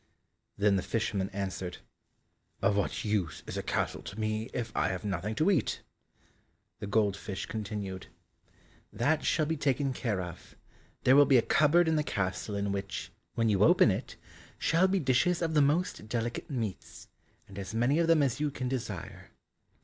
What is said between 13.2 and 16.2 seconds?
when you open it, shall be dishes of the most